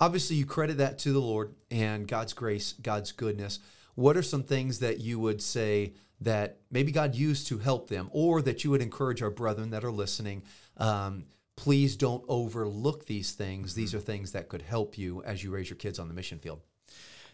Obviously, 0.00 0.36
you 0.36 0.46
credit 0.46 0.78
that 0.78 0.98
to 1.00 1.12
the 1.12 1.20
Lord 1.20 1.54
and 1.70 2.08
God's 2.08 2.32
grace, 2.32 2.72
God's 2.72 3.12
goodness. 3.12 3.58
What 3.94 4.16
are 4.16 4.22
some 4.22 4.42
things 4.42 4.78
that 4.78 5.00
you 5.00 5.18
would 5.18 5.42
say 5.42 5.92
that 6.22 6.58
maybe 6.70 6.90
God 6.90 7.14
used 7.14 7.48
to 7.48 7.58
help 7.58 7.88
them, 7.88 8.08
or 8.12 8.40
that 8.42 8.64
you 8.64 8.70
would 8.70 8.82
encourage 8.82 9.22
our 9.22 9.30
brethren 9.30 9.70
that 9.70 9.84
are 9.84 9.92
listening? 9.92 10.42
Um, 10.76 11.26
please 11.56 11.96
don't 11.96 12.24
overlook 12.28 13.04
these 13.04 13.32
things. 13.32 13.74
These 13.74 13.94
are 13.94 14.00
things 14.00 14.32
that 14.32 14.48
could 14.48 14.62
help 14.62 14.96
you 14.96 15.22
as 15.24 15.44
you 15.44 15.50
raise 15.50 15.68
your 15.68 15.76
kids 15.76 15.98
on 15.98 16.08
the 16.08 16.14
mission 16.14 16.38
field. 16.38 16.60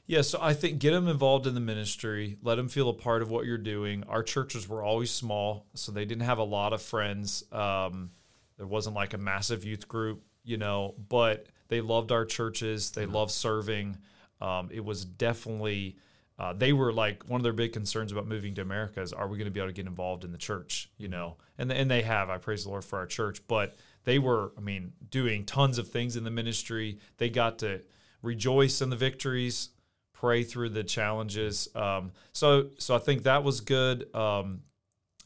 Yeah, 0.09 0.23
so 0.23 0.39
I 0.41 0.55
think 0.55 0.79
get 0.79 0.93
them 0.93 1.09
involved 1.09 1.47
in 1.49 1.55
the 1.55 1.61
ministry, 1.61 2.37
let 2.43 2.57
them 2.57 2.69
feel 2.69 2.89
a 2.89 2.95
part 2.95 3.23
of 3.23 3.31
what 3.31 3.45
you're 3.45 3.59
doing. 3.59 4.05
Our 4.09 4.23
churches 4.23 4.69
were 4.69 4.83
always 4.83 5.11
small, 5.11 5.67
so 5.75 5.91
they 5.91 6.05
didn't 6.05 6.25
have 6.25 6.39
a 6.39 6.45
lot 6.45 6.73
of 6.73 6.81
friends. 6.81 7.45
Um, 7.51 8.11
there 8.57 8.69
wasn't 8.69 8.95
like 8.95 9.15
a 9.15 9.19
massive 9.19 9.65
youth 9.65 9.89
group, 9.89 10.23
you 10.45 10.59
know, 10.59 10.95
but 11.09 11.47
they 11.69 11.81
loved 11.81 12.13
our 12.13 12.25
churches. 12.25 12.91
They 12.91 13.07
loved 13.07 13.31
serving. 13.31 13.99
Um, 14.41 14.69
it 14.73 14.85
was 14.85 15.05
definitely, 15.05 15.97
uh, 16.39 16.53
they 16.53 16.73
were 16.73 16.93
like 16.93 17.25
one 17.29 17.41
of 17.41 17.43
their 17.43 17.53
big 17.53 17.73
concerns 17.73 18.13
about 18.13 18.27
moving 18.27 18.55
to 18.55 18.63
America 18.63 19.01
is 19.01 19.13
are 19.13 19.29
we 19.29 19.39
going 19.39 19.47
to 19.47 19.51
be 19.51 19.61
able 19.61 19.71
to 19.71 19.75
get 19.75 19.87
involved 19.87 20.25
in 20.25 20.33
the 20.33 20.39
church, 20.39 20.91
you 20.99 21.09
know? 21.09 21.37
And, 21.59 21.73
and 21.73 21.91
they 21.91 22.03
have. 22.03 22.31
I 22.31 22.39
praise 22.39 22.65
the 22.65 22.71
Lord 22.71 22.85
for 22.85 22.99
our 22.99 23.07
church, 23.07 23.41
but 23.49 23.77
they 24.05 24.19
were, 24.19 24.53
I 24.57 24.61
mean, 24.61 24.93
doing 25.11 25.45
tons 25.45 25.79
of 25.79 25.89
things 25.89 26.17
in 26.17 26.25
the 26.25 26.31
ministry. 26.31 26.99
They 27.19 27.31
got 27.31 27.59
to 27.61 27.83
rejoice 28.23 28.81
in 28.81 28.91
the 28.91 28.97
victories 28.97 29.71
pray 30.17 30.43
through 30.43 30.71
the 30.71 30.83
challenges. 30.83 31.69
Um, 31.75 32.13
so 32.33 32.71
so 32.79 32.95
I 32.95 32.99
think 32.99 33.25
that 33.25 33.45
was 33.45 33.61
good. 33.61 34.15
Um, 34.15 34.63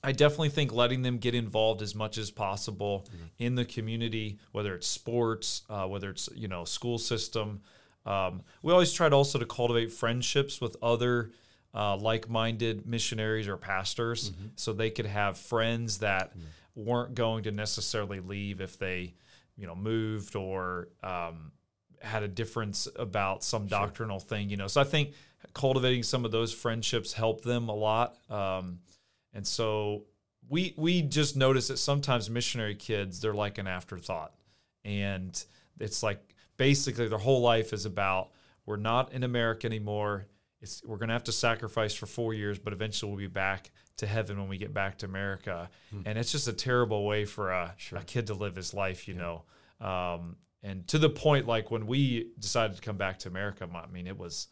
I 0.03 0.13
definitely 0.13 0.49
think 0.49 0.73
letting 0.73 1.03
them 1.03 1.19
get 1.19 1.35
involved 1.35 1.83
as 1.83 1.95
much 1.95 2.17
as 2.17 2.31
possible 2.31 3.07
in 3.39 3.55
the 3.55 3.65
community, 3.65 4.39
whether 4.53 4.75
it's 4.75 4.87
sports, 4.87 5.63
uh, 5.69 5.87
whether 5.87 6.11
it's 6.11 6.29
you 6.35 6.49
know 6.49 6.65
school 6.65 6.99
system. 6.99 7.61
Um, 8.07 8.43
we 8.63 8.73
always 8.73 8.93
tried 8.93 9.13
also 9.13 9.39
to 9.39 9.45
cultivate 9.45 9.93
friendships 9.93 10.61
with 10.61 10.77
other 10.83 11.33
uh, 11.75 11.97
like-minded 11.99 12.87
missionaries 12.87 13.47
or 13.47 13.57
pastors, 13.59 14.33
so 14.57 14.73
they 14.73 14.91
could 14.91 15.07
have 15.07 15.37
friends 15.37 15.99
that 15.99 16.33
weren't 16.75 17.15
going 17.15 17.45
to 17.45 17.51
necessarily 17.51 18.21
leave 18.21 18.61
if 18.63 18.79
they, 18.79 19.15
you 19.57 19.67
know, 19.67 19.75
moved 19.75 20.35
or 20.35 20.89
um, 21.03 21.53
had 22.01 22.23
a 22.23 22.29
difference 22.29 22.89
about 22.97 23.45
some 23.45 23.67
doctrinal 23.67 24.19
thing. 24.19 24.49
You 24.49 24.57
know, 24.57 24.67
so 24.67 24.81
I 24.81 24.85
think 24.85 25.13
cultivating 25.53 26.03
some 26.03 26.25
of 26.25 26.31
those 26.31 26.55
friendships 26.55 27.13
helped 27.13 27.45
them 27.45 27.69
a 27.69 27.75
lot. 27.75 28.17
Um, 28.31 28.79
and 29.35 29.47
so 29.47 30.05
we 30.49 30.75
we 30.77 31.03
just 31.03 31.37
notice 31.37 31.69
that 31.69 31.79
sometimes 31.79 32.29
missionary 32.31 32.75
kids 32.75 33.21
they're 33.21 33.35
like 33.35 33.59
an 33.59 33.67
afterthought, 33.67 34.35
and 34.85 35.45
it's 35.79 36.03
like 36.03 36.35
basically 36.57 37.09
their 37.09 37.19
whole 37.19 37.41
life 37.41 37.73
is 37.73 37.87
about 37.87 38.31
we're 38.67 38.77
not 38.77 39.13
in 39.13 39.23
America 39.25 39.67
anymore. 39.67 40.27
It's 40.61 40.83
we're 40.85 40.99
gonna 40.99 41.13
have 41.13 41.25
to 41.25 41.33
sacrifice 41.33 41.95
for 41.95 42.07
four 42.07 42.35
years, 42.35 42.59
but 42.59 42.73
eventually 42.73 43.11
we'll 43.11 43.19
be 43.19 43.27
back 43.27 43.71
to 43.97 44.07
heaven 44.07 44.39
when 44.39 44.49
we 44.49 44.59
get 44.59 44.75
back 44.75 44.99
to 44.99 45.07
America. 45.07 45.71
And 46.07 46.19
it's 46.19 46.33
just 46.33 46.49
a 46.49 46.53
terrible 46.53 47.07
way 47.07 47.25
for 47.25 47.51
a, 47.51 47.75
a 47.95 48.03
kid 48.03 48.27
to 48.29 48.35
live 48.35 48.57
his 48.57 48.75
life, 48.75 49.07
you 49.09 49.15
know. 49.15 49.45
Um, 49.81 50.37
and 50.63 50.87
to 50.89 50.99
the 50.99 51.09
point, 51.09 51.47
like 51.47 51.71
when 51.71 51.87
we 51.87 52.31
decided 52.39 52.77
to 52.77 52.83
come 52.83 52.97
back 52.97 53.19
to 53.21 53.29
America, 53.29 53.69
I 53.73 53.87
mean, 53.91 54.07
it 54.07 54.19
was 54.19 54.49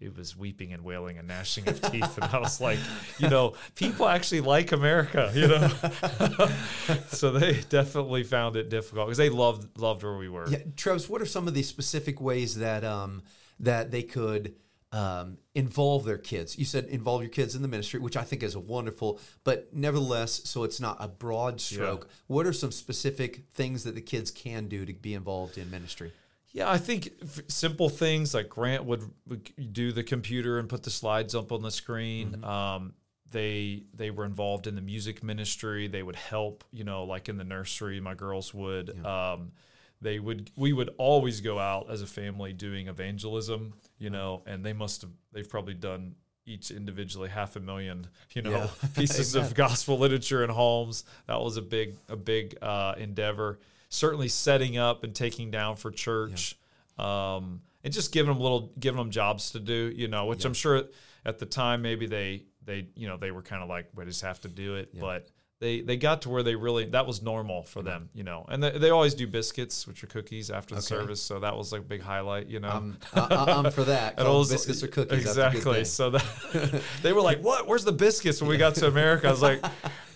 it 0.00 0.16
was 0.16 0.36
weeping 0.36 0.72
and 0.72 0.82
wailing 0.82 1.18
and 1.18 1.28
gnashing 1.28 1.68
of 1.68 1.80
teeth. 1.82 2.16
And 2.16 2.24
I 2.32 2.38
was 2.38 2.60
like, 2.60 2.78
you 3.18 3.28
know, 3.28 3.54
people 3.74 4.08
actually 4.08 4.40
like 4.40 4.72
America, 4.72 5.30
you 5.34 5.46
know. 5.46 5.68
so 7.08 7.32
they 7.32 7.60
definitely 7.68 8.24
found 8.24 8.56
it 8.56 8.70
difficult 8.70 9.08
because 9.08 9.18
they 9.18 9.28
loved 9.28 9.78
loved 9.78 10.02
where 10.02 10.16
we 10.16 10.28
were. 10.28 10.48
Yeah, 10.48 10.58
Travis, 10.76 11.08
what 11.08 11.20
are 11.20 11.26
some 11.26 11.46
of 11.46 11.54
the 11.54 11.62
specific 11.62 12.20
ways 12.20 12.56
that 12.56 12.82
um, 12.82 13.22
that 13.60 13.90
they 13.90 14.02
could 14.02 14.54
um, 14.90 15.36
involve 15.54 16.06
their 16.06 16.18
kids? 16.18 16.58
You 16.58 16.64
said 16.64 16.86
involve 16.86 17.20
your 17.20 17.30
kids 17.30 17.54
in 17.54 17.60
the 17.60 17.68
ministry, 17.68 18.00
which 18.00 18.16
I 18.16 18.22
think 18.22 18.42
is 18.42 18.54
a 18.54 18.60
wonderful, 18.60 19.20
but 19.44 19.68
nevertheless, 19.74 20.40
so 20.44 20.64
it's 20.64 20.80
not 20.80 20.96
a 20.98 21.08
broad 21.08 21.60
stroke. 21.60 22.08
What 22.26 22.46
are 22.46 22.54
some 22.54 22.72
specific 22.72 23.42
things 23.52 23.84
that 23.84 23.94
the 23.94 24.00
kids 24.00 24.30
can 24.30 24.68
do 24.68 24.86
to 24.86 24.94
be 24.94 25.12
involved 25.12 25.58
in 25.58 25.70
ministry? 25.70 26.12
Yeah, 26.52 26.68
I 26.68 26.78
think 26.78 27.12
simple 27.48 27.88
things 27.88 28.34
like 28.34 28.48
Grant 28.48 28.84
would, 28.84 29.02
would 29.28 29.72
do 29.72 29.92
the 29.92 30.02
computer 30.02 30.58
and 30.58 30.68
put 30.68 30.82
the 30.82 30.90
slides 30.90 31.34
up 31.34 31.52
on 31.52 31.62
the 31.62 31.70
screen. 31.70 32.44
Um, 32.44 32.94
they 33.30 33.84
they 33.94 34.10
were 34.10 34.24
involved 34.24 34.66
in 34.66 34.74
the 34.74 34.80
music 34.80 35.22
ministry. 35.22 35.86
They 35.86 36.02
would 36.02 36.16
help, 36.16 36.64
you 36.72 36.82
know, 36.82 37.04
like 37.04 37.28
in 37.28 37.36
the 37.36 37.44
nursery. 37.44 38.00
My 38.00 38.14
girls 38.14 38.52
would. 38.52 39.04
Um, 39.06 39.52
they 40.02 40.18
would. 40.18 40.50
We 40.56 40.72
would 40.72 40.90
always 40.98 41.40
go 41.40 41.58
out 41.58 41.90
as 41.90 42.02
a 42.02 42.06
family 42.06 42.52
doing 42.52 42.88
evangelism, 42.88 43.74
you 43.98 44.10
know, 44.10 44.42
and 44.46 44.64
they 44.64 44.72
must 44.72 45.02
have. 45.02 45.10
They've 45.32 45.48
probably 45.48 45.74
done 45.74 46.16
each 46.46 46.72
individually 46.72 47.28
half 47.28 47.54
a 47.54 47.60
million, 47.60 48.08
you 48.32 48.42
know, 48.42 48.50
Yeah. 48.50 48.68
pieces 48.96 49.34
of 49.36 49.54
gospel 49.54 49.98
literature 49.98 50.42
in 50.42 50.50
homes. 50.50 51.04
That 51.28 51.40
was 51.40 51.56
a 51.56 51.62
big 51.62 51.96
a 52.08 52.16
big 52.16 52.56
uh, 52.60 52.94
endeavor. 52.98 53.60
Certainly 53.90 54.28
setting 54.28 54.78
up 54.78 55.04
and 55.04 55.14
taking 55.14 55.50
down 55.50 55.76
for 55.76 55.90
church, 55.90 56.56
um, 56.98 57.60
and 57.84 57.92
just 57.92 58.12
giving 58.12 58.32
them 58.32 58.40
little 58.40 58.72
giving 58.78 58.98
them 58.98 59.10
jobs 59.10 59.50
to 59.50 59.60
do. 59.60 59.92
You 59.94 60.08
know, 60.08 60.26
which 60.26 60.44
I'm 60.44 60.54
sure 60.54 60.84
at 61.26 61.38
the 61.38 61.46
time 61.46 61.82
maybe 61.82 62.06
they 62.06 62.44
they 62.64 62.86
you 62.94 63.08
know 63.08 63.16
they 63.16 63.30
were 63.32 63.42
kind 63.42 63.62
of 63.62 63.68
like 63.68 63.86
we 63.94 64.04
just 64.04 64.22
have 64.22 64.40
to 64.42 64.48
do 64.48 64.76
it, 64.76 64.98
but. 64.98 65.28
They, 65.62 65.82
they 65.82 65.98
got 65.98 66.22
to 66.22 66.30
where 66.30 66.42
they 66.42 66.54
really 66.54 66.86
that 66.86 67.06
was 67.06 67.20
normal 67.20 67.64
for 67.64 67.82
them 67.82 68.08
you 68.14 68.24
know 68.24 68.46
and 68.48 68.62
they, 68.62 68.70
they 68.78 68.88
always 68.88 69.12
do 69.12 69.26
biscuits 69.26 69.86
which 69.86 70.02
are 70.02 70.06
cookies 70.06 70.50
after 70.50 70.74
the 70.74 70.78
Okay. 70.78 70.86
service 70.86 71.20
so 71.20 71.38
that 71.40 71.54
was 71.54 71.70
like 71.70 71.82
a 71.82 71.84
big 71.84 72.00
highlight 72.00 72.46
you 72.46 72.60
know 72.60 72.70
Um, 72.70 72.96
I, 73.12 73.44
I'm 73.58 73.70
for 73.70 73.84
that. 73.84 74.14
and 74.18 74.26
all 74.26 74.42
biscuits 74.48 74.82
or 74.82 74.86
cookies. 74.86 75.22
that's 75.24 75.36
a 75.36 75.50
good 75.50 75.56
Exactly. 75.58 75.84
So 75.84 76.08
that 76.12 76.82
they 77.02 77.12
were 77.12 77.20
like, 77.20 77.42
"What? 77.42 77.66
Where's 77.68 77.84
the 77.84 77.92
biscuits?" 77.92 78.40
When 78.40 78.48
we 78.48 78.56
got 78.56 78.74
to 78.76 78.86
America, 78.86 79.28
I 79.28 79.30
was 79.32 79.42
like, 79.42 79.62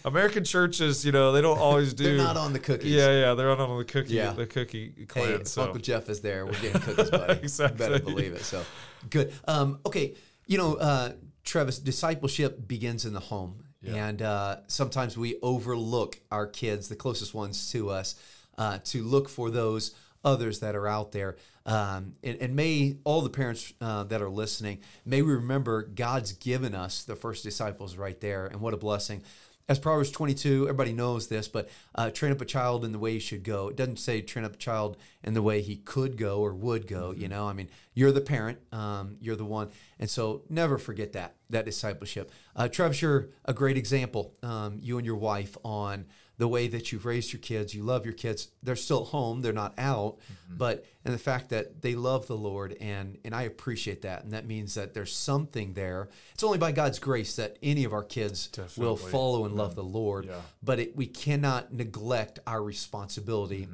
"American 0.05 0.45
churches, 0.45 1.05
you 1.05 1.13
know, 1.13 1.33
they 1.33 1.41
don't 1.41 1.59
always 1.59 1.95
do." 2.03 2.05
They're 2.05 2.17
not 2.17 2.37
on 2.37 2.53
the 2.53 2.59
cookies. 2.59 2.91
Yeah, 2.93 3.11
yeah, 3.21 3.35
they're 3.35 3.49
not 3.49 3.61
on 3.61 3.79
the 3.79 3.85
cookie, 3.85 4.15
Yeah. 4.15 4.33
the 4.33 4.47
cookie 4.47 4.93
Hey, 4.97 5.05
clan. 5.07 5.33
if 5.41 5.49
so 5.49 5.63
Uncle 5.63 5.81
Jeff 5.81 6.09
is 6.09 6.21
there, 6.21 6.45
we're 6.47 6.53
getting 6.61 6.81
cookies, 6.81 7.11
buddy. 7.11 7.41
Exactly. 7.41 7.79
Better 7.79 7.99
believe 7.99 8.33
it. 8.35 8.43
So 8.43 8.63
good. 9.11 9.33
Um, 9.47 9.81
okay, 9.87 10.15
you 10.47 10.59
know, 10.59 10.75
uh, 10.75 11.13
Travis, 11.45 11.79
discipleship 11.79 12.67
begins 12.67 13.05
in 13.05 13.13
the 13.13 13.21
home, 13.21 13.65
and 13.87 14.23
uh, 14.23 14.57
sometimes 14.67 15.17
we 15.19 15.37
overlook 15.43 16.19
our 16.33 16.47
kids, 16.47 16.89
the 16.89 16.97
closest 16.97 17.35
ones 17.35 17.71
to 17.73 17.91
us, 17.91 18.15
uh, 18.57 18.79
to 18.85 19.03
look 19.03 19.29
for 19.29 19.51
those 19.51 19.95
others 20.25 20.61
that 20.61 20.75
are 20.75 20.87
out 20.89 21.13
there. 21.13 21.37
Um, 21.67 22.15
and, 22.23 22.39
and 22.41 22.57
may 22.57 22.97
all 23.05 23.21
the 23.21 23.29
parents 23.31 23.75
uh, 23.83 24.05
that 24.05 24.23
are 24.23 24.31
listening, 24.31 24.79
may 25.05 25.21
we 25.21 25.33
remember 25.35 25.83
God's 25.83 26.33
given 26.33 26.75
us 26.75 27.05
the 27.05 27.15
first 27.17 27.43
disciples 27.45 27.97
right 27.97 28.19
there, 28.21 28.47
and 28.47 28.61
what 28.63 28.73
a 28.73 28.79
blessing. 28.79 29.23
As 29.66 29.78
Proverbs 29.78 30.11
22, 30.11 30.64
everybody 30.64 30.92
knows 30.92 31.28
this, 31.28 31.49
but 31.49 31.71
uh, 31.94 32.11
train 32.11 32.33
up 32.33 32.40
a 32.42 32.44
child 32.44 32.85
in 32.85 32.92
the 32.92 32.99
way 32.99 33.14
he 33.14 33.18
should 33.18 33.42
go. 33.42 33.68
It 33.68 33.76
doesn't 33.76 33.99
say 33.99 34.21
train 34.21 34.44
up 34.44 34.54
a 34.54 34.59
child 34.59 34.99
in 35.25 35.35
the 35.35 35.43
way 35.43 35.62
he 35.62 35.76
could 35.76 36.16
go 36.16 36.40
or 36.40 36.54
would 36.54 36.87
go. 36.87 37.12
You 37.12 37.28
know, 37.28 37.49
I 37.49 37.54
mean, 37.54 37.69
you're 37.95 38.12
the 38.12 38.21
parent, 38.21 38.59
um, 38.73 39.16
you're 39.21 39.37
the 39.37 39.45
one, 39.45 39.71
and 39.99 40.09
so 40.09 40.43
never 40.49 40.78
forget 40.78 41.14
that 41.14 41.35
that 41.50 41.64
discipleship. 41.64 42.31
Uh, 42.54 42.69
Travis, 42.69 43.02
you're 43.02 43.31
a 43.45 43.54
great 43.54 43.76
example. 43.76 44.35
Um, 44.43 44.78
you 44.81 44.99
and 44.99 45.07
your 45.07 45.16
wife 45.16 45.57
on 45.64 46.07
the 46.37 46.49
way 46.49 46.66
that 46.66 46.90
you've 46.90 47.07
raised 47.07 47.33
your 47.33 47.40
kids. 47.40 47.75
You 47.75 47.85
love 47.85 48.04
your 48.04 48.14
kids. 48.14 48.49
They're 48.62 48.75
still 48.75 49.04
home. 49.04 49.40
They're 49.40 49.52
not 49.52 49.73
out, 49.78 50.19
but 50.50 50.85
and 51.04 51.14
the 51.14 51.19
fact 51.19 51.50
that 51.50 51.81
they 51.81 51.95
love 51.95 52.26
the 52.26 52.37
Lord 52.37 52.76
and 52.81 53.19
and 53.25 53.35
I 53.35 53.43
appreciate 53.43 54.02
that. 54.02 54.25
And 54.25 54.33
that 54.33 54.47
means 54.47 54.75
that 54.75 54.95
there's 54.95 55.14
something 55.14 55.75
there. 55.75 56.09
It's 56.35 56.43
only 56.43 56.59
by 56.59 56.73
God's 56.73 56.99
grace 56.99 57.37
that 57.37 57.57
any 57.62 57.85
of 57.85 57.93
our 57.93 58.02
kids 58.02 58.49
will 58.76 58.97
follow 58.97 59.45
and 59.45 59.54
love 59.54 59.75
the 59.75 59.85
Lord. 59.85 60.26
Yeah. 60.26 60.40
But 60.62 60.81
it, 60.81 60.97
we 60.97 61.07
cannot 61.07 61.73
neglect 61.73 62.40
our 62.47 62.62
responsibility 62.62 63.69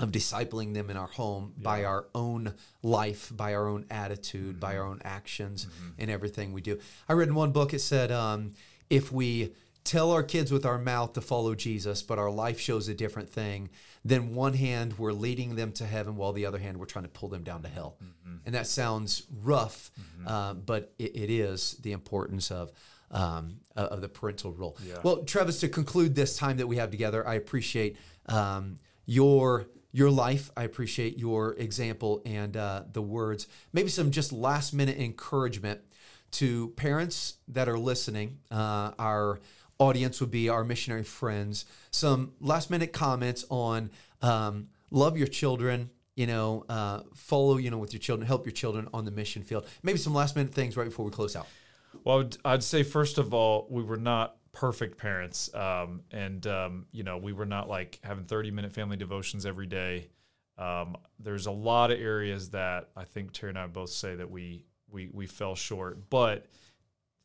of 0.00 0.10
discipling 0.10 0.74
them 0.74 0.90
in 0.90 0.96
our 0.96 1.06
home 1.06 1.52
by 1.56 1.84
our 1.84 2.06
own 2.14 2.54
life, 2.82 3.30
by 3.34 3.54
our 3.54 3.68
own 3.68 3.86
attitude, 3.90 4.58
by 4.58 4.76
our 4.76 4.84
own 4.84 5.00
actions, 5.04 5.66
and 5.98 6.10
everything 6.10 6.52
we 6.52 6.60
do. 6.60 6.78
I 7.08 7.12
read 7.12 7.28
in 7.28 7.34
one 7.34 7.52
book, 7.52 7.72
it 7.72 7.80
said, 7.80 8.10
um, 8.10 8.52
if 8.90 9.12
we 9.12 9.54
tell 9.84 10.10
our 10.10 10.22
kids 10.22 10.50
with 10.50 10.66
our 10.66 10.78
mouth 10.78 11.12
to 11.12 11.20
follow 11.20 11.54
Jesus, 11.54 12.02
but 12.02 12.18
our 12.18 12.30
life 12.30 12.58
shows 12.58 12.88
a 12.88 12.94
different 12.94 13.28
thing, 13.28 13.68
then 14.04 14.34
one 14.34 14.54
hand 14.54 14.98
we're 14.98 15.12
leading 15.12 15.54
them 15.54 15.72
to 15.72 15.86
heaven, 15.86 16.16
while 16.16 16.32
the 16.32 16.46
other 16.46 16.58
hand 16.58 16.78
we're 16.78 16.86
trying 16.86 17.04
to 17.04 17.10
pull 17.10 17.28
them 17.28 17.44
down 17.44 17.62
to 17.62 17.68
hell. 17.68 17.96
And 18.46 18.54
that 18.54 18.66
sounds 18.66 19.22
rough, 19.42 19.90
uh, 20.26 20.54
but 20.54 20.92
it, 20.98 21.14
it 21.16 21.30
is 21.30 21.76
the 21.82 21.92
importance 21.92 22.50
of 22.50 22.72
um, 23.10 23.60
of 23.76 23.88
of 23.88 24.00
the 24.00 24.08
parental 24.08 24.52
role. 24.52 24.76
Yeah. 24.84 24.96
Well, 25.02 25.22
Travis, 25.24 25.60
to 25.60 25.68
conclude 25.68 26.14
this 26.14 26.36
time 26.36 26.56
that 26.56 26.66
we 26.66 26.76
have 26.76 26.90
together, 26.90 27.26
I 27.26 27.34
appreciate 27.34 27.96
um, 28.26 28.78
your 29.06 29.66
your 29.94 30.10
life. 30.10 30.50
I 30.56 30.64
appreciate 30.64 31.18
your 31.20 31.54
example 31.54 32.20
and 32.26 32.56
uh, 32.56 32.82
the 32.92 33.00
words. 33.00 33.46
Maybe 33.72 33.88
some 33.88 34.10
just 34.10 34.32
last 34.32 34.74
minute 34.74 34.98
encouragement 34.98 35.82
to 36.32 36.70
parents 36.70 37.34
that 37.46 37.68
are 37.68 37.78
listening. 37.78 38.38
Uh, 38.50 38.90
our 38.98 39.38
audience 39.78 40.20
would 40.20 40.32
be 40.32 40.48
our 40.48 40.64
missionary 40.64 41.04
friends. 41.04 41.64
Some 41.92 42.32
last 42.40 42.70
minute 42.70 42.92
comments 42.92 43.44
on 43.50 43.92
um, 44.20 44.66
love 44.90 45.16
your 45.16 45.28
children. 45.28 45.90
You 46.16 46.26
know, 46.26 46.64
uh, 46.68 47.02
follow. 47.14 47.56
You 47.58 47.70
know, 47.70 47.78
with 47.78 47.92
your 47.92 48.00
children, 48.00 48.26
help 48.26 48.46
your 48.46 48.52
children 48.52 48.88
on 48.92 49.04
the 49.04 49.12
mission 49.12 49.44
field. 49.44 49.64
Maybe 49.84 49.98
some 49.98 50.12
last 50.12 50.34
minute 50.34 50.52
things 50.52 50.76
right 50.76 50.86
before 50.86 51.04
we 51.04 51.12
close 51.12 51.36
out. 51.36 51.46
Well, 52.02 52.20
I'd, 52.20 52.36
I'd 52.44 52.62
say 52.64 52.82
first 52.82 53.16
of 53.16 53.32
all, 53.32 53.68
we 53.70 53.84
were 53.84 53.96
not 53.96 54.36
perfect 54.54 54.96
parents, 54.96 55.54
um, 55.54 56.00
and 56.10 56.46
um, 56.46 56.86
you 56.92 57.02
know, 57.02 57.18
we 57.18 57.32
were 57.32 57.44
not 57.46 57.68
like 57.68 57.98
having 58.02 58.24
thirty-minute 58.24 58.72
family 58.72 58.96
devotions 58.96 59.44
every 59.44 59.66
day. 59.66 60.08
Um, 60.56 60.96
there's 61.18 61.46
a 61.46 61.50
lot 61.50 61.90
of 61.90 62.00
areas 62.00 62.50
that 62.50 62.88
I 62.96 63.04
think 63.04 63.32
Terry 63.32 63.50
and 63.50 63.58
I 63.58 63.66
both 63.66 63.90
say 63.90 64.14
that 64.14 64.30
we 64.30 64.64
we 64.88 65.10
we 65.12 65.26
fell 65.26 65.54
short, 65.54 66.08
but 66.08 66.46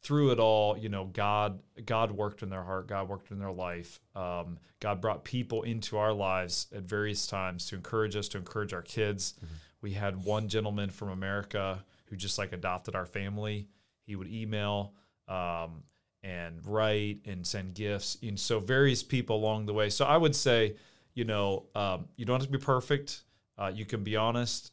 through 0.02 0.32
it 0.32 0.40
all, 0.40 0.78
you 0.78 0.90
know, 0.90 1.06
God 1.06 1.60
God 1.86 2.12
worked 2.12 2.42
in 2.42 2.50
their 2.50 2.64
heart, 2.64 2.88
God 2.88 3.08
worked 3.08 3.32
in 3.32 3.40
their 3.40 3.52
life. 3.52 4.00
Um, 4.16 4.58
God 4.80 5.02
brought 5.02 5.24
people 5.24 5.64
into 5.64 5.98
our 5.98 6.14
lives 6.14 6.68
at 6.74 6.84
various 6.84 7.28
times 7.28 7.66
to 7.68 7.76
encourage 7.76 8.16
us, 8.16 8.28
to 8.30 8.38
encourage 8.38 8.74
our 8.74 8.82
kids. 8.82 9.36
We 9.82 9.92
had 9.92 10.26
one 10.26 10.48
gentleman 10.48 10.90
from 10.90 11.10
America 11.10 11.84
who 12.06 12.16
just 12.16 12.38
like 12.38 12.54
adopted 12.54 12.96
our 12.96 13.06
family. 13.06 13.68
He 14.06 14.16
would 14.16 14.28
email 14.28 14.94
um, 15.28 15.84
and 16.24 16.66
write 16.66 17.20
and 17.26 17.46
send 17.46 17.74
gifts, 17.76 18.18
and 18.22 18.40
so 18.40 18.60
various 18.60 19.04
people 19.04 19.38
along 19.38 19.66
the 19.66 19.74
way. 19.74 19.90
So 19.90 20.06
I 20.06 20.18
would 20.18 20.36
say, 20.36 20.76
you 21.14 21.26
know, 21.26 21.66
um, 21.76 22.06
you 22.16 22.26
don't 22.26 22.40
have 22.40 22.48
to 22.48 22.58
be 22.58 22.64
perfect. 22.64 23.24
Uh, 23.58 23.72
you 23.74 23.86
can 23.86 24.04
be 24.04 24.16
honest. 24.16 24.72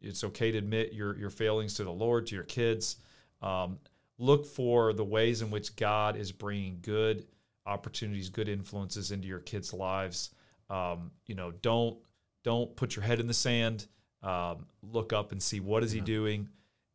It's 0.00 0.24
okay 0.24 0.50
to 0.50 0.58
admit 0.58 0.92
your 0.92 1.16
your 1.16 1.30
failings 1.30 1.74
to 1.74 1.84
the 1.84 1.92
Lord, 1.92 2.26
to 2.26 2.34
your 2.34 2.44
kids. 2.44 2.96
Um, 3.40 3.78
look 4.18 4.46
for 4.46 4.92
the 4.92 5.04
ways 5.04 5.42
in 5.42 5.50
which 5.50 5.76
God 5.76 6.16
is 6.16 6.32
bringing 6.32 6.78
good 6.82 7.26
opportunities, 7.66 8.28
good 8.28 8.48
influences 8.48 9.12
into 9.12 9.28
your 9.28 9.40
kids' 9.40 9.72
lives. 9.72 10.30
Um, 10.70 11.10
you 11.26 11.34
know, 11.34 11.50
don't 11.50 11.98
don't 12.42 12.74
put 12.76 12.96
your 12.96 13.04
head 13.04 13.20
in 13.20 13.26
the 13.26 13.34
sand. 13.34 13.86
Um, 14.22 14.66
look 14.82 15.12
up 15.12 15.32
and 15.32 15.42
see 15.42 15.60
what 15.60 15.82
is 15.82 15.90
he 15.90 16.00
doing, 16.00 16.48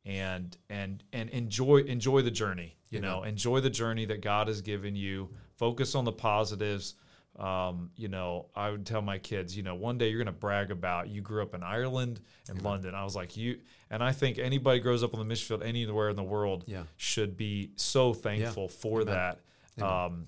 and 0.08 0.58
and 0.70 1.04
and 1.14 1.30
enjoy 1.30 1.78
enjoy 1.82 2.22
the 2.24 2.32
journey. 2.32 2.76
You 2.90 3.02
know, 3.02 3.24
enjoy 3.24 3.60
the 3.60 3.70
journey 3.70 4.06
that 4.06 4.22
God 4.22 4.48
has 4.48 4.62
given 4.62 4.96
you. 4.96 5.30
Focus 5.58 5.94
on 5.94 6.06
the 6.06 6.12
positives. 6.14 6.96
Um, 7.38 7.92
you 7.96 8.08
know, 8.08 8.48
I 8.56 8.72
would 8.72 8.86
tell 8.86 9.02
my 9.02 9.18
kids, 9.20 9.56
you 9.56 9.62
know, 9.62 9.76
one 9.76 9.98
day 10.00 10.08
you're 10.10 10.18
going 10.24 10.34
to 10.34 10.40
brag 10.40 10.72
about 10.72 11.10
you 11.10 11.22
grew 11.22 11.44
up 11.44 11.54
in 11.54 11.62
Ireland 11.62 12.20
and 12.50 12.60
London. 12.64 12.96
I 12.96 13.04
was 13.04 13.16
like, 13.16 13.38
you, 13.38 13.60
and 13.92 14.02
I 14.04 14.12
think 14.12 14.40
anybody 14.40 14.80
grows 14.80 15.04
up 15.04 15.14
on 15.14 15.20
the 15.20 15.26
mission 15.26 15.46
field 15.60 15.62
anywhere 15.62 16.10
in 16.10 16.16
the 16.16 16.24
world 16.24 16.64
Yeah. 16.66 16.84
should 16.96 17.38
be 17.38 17.74
so 17.76 18.14
thankful 18.14 18.70
for 18.70 19.04
that. 19.04 19.40
Um, 19.80 20.28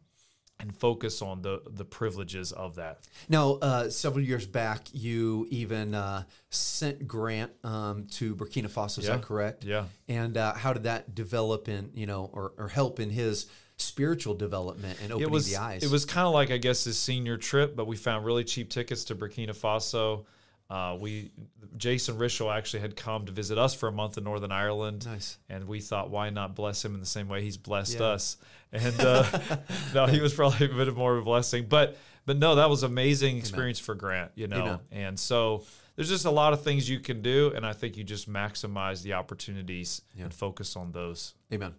and 0.60 0.76
focus 0.76 1.22
on 1.22 1.42
the 1.42 1.62
the 1.70 1.86
privileges 1.86 2.52
of 2.52 2.76
that. 2.76 3.00
Now, 3.30 3.54
uh, 3.62 3.90
several 3.90 4.24
years 4.24 4.46
back, 4.46 4.88
you 4.92 5.48
even 5.50 5.96
uh, 5.96 6.24
sent 6.50 7.08
Grant 7.08 7.52
um, 7.64 8.08
to 8.12 8.36
Burkina 8.36 8.70
Faso. 8.70 9.00
Is 9.00 9.06
Yeah. 9.06 9.16
that 9.16 9.22
correct? 9.24 9.64
Yeah. 9.64 9.86
And 10.08 10.38
uh, 10.38 10.54
how 10.54 10.74
did 10.74 10.84
that 10.84 11.16
develop 11.16 11.68
in 11.70 11.92
you 11.94 12.06
know 12.06 12.30
or, 12.34 12.54
or 12.58 12.68
help 12.68 13.00
in 13.00 13.10
his 13.10 13.48
spiritual 13.78 14.34
development 14.36 15.00
and 15.02 15.12
opening 15.14 15.30
it 15.30 15.32
was 15.32 15.50
the 15.50 15.58
eyes? 15.58 15.84
it 15.84 15.90
was 15.92 16.06
kind 16.06 16.28
of 16.28 16.34
like 16.34 16.52
I 16.52 16.58
guess 16.58 16.84
his 16.84 16.98
senior 16.98 17.38
trip, 17.38 17.76
but 17.76 17.88
we 17.88 17.96
found 17.96 18.26
really 18.26 18.44
cheap 18.44 18.70
tickets 18.70 19.06
to 19.06 19.16
Burkina 19.16 19.56
Faso. 19.56 20.26
Uh, 20.70 20.96
we 21.00 21.32
Jason 21.78 22.18
Rischel 22.18 22.54
actually 22.56 22.82
had 22.82 22.96
come 22.96 23.26
to 23.26 23.32
visit 23.32 23.58
us 23.58 23.74
for 23.74 23.88
a 23.88 23.92
month 23.92 24.18
in 24.18 24.24
Northern 24.24 24.52
Ireland, 24.52 25.06
Nice. 25.06 25.38
and 25.50 25.68
we 25.68 25.80
thought, 25.82 26.10
why 26.12 26.30
not 26.30 26.56
bless 26.56 26.84
him 26.86 26.94
in 26.94 27.00
the 27.00 27.06
same 27.08 27.28
way 27.28 27.42
he's 27.42 27.58
blessed 27.58 28.00
Yeah. 28.00 28.06
us? 28.08 28.38
And 28.72 29.00
uh, 29.00 29.26
no, 29.96 30.06
he 30.06 30.20
was 30.22 30.34
probably 30.34 30.68
a 30.68 30.70
bit 30.70 30.96
more 30.96 31.16
of 31.16 31.22
a 31.22 31.26
blessing, 31.26 31.66
but 31.68 31.98
but 32.26 32.38
no, 32.38 32.56
that 32.56 32.70
was 32.70 32.84
amazing 32.84 33.38
experience 33.38 33.80
for 33.80 33.96
Grant, 33.96 34.32
you 34.36 34.48
know. 34.48 34.62
Amen. 34.62 34.80
And 34.92 35.20
so 35.20 35.64
there's 35.96 36.10
just 36.10 36.26
a 36.26 36.32
lot 36.32 36.54
of 36.54 36.64
things 36.64 36.88
you 36.88 37.00
can 37.00 37.24
do, 37.24 37.52
and 37.56 37.66
I 37.66 37.74
think 37.74 37.98
you 37.98 38.04
just 38.04 38.30
maximize 38.32 39.02
the 39.02 39.14
opportunities 39.14 40.04
and 40.20 40.32
focus 40.32 40.76
on 40.76 40.92
those. 40.92 41.34
Amen. 41.52 41.74